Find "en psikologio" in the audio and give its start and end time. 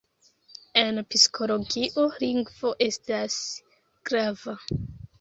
0.83-2.07